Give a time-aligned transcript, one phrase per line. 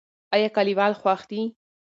[0.35, 1.41] ایا کلیوال خوښ دي؟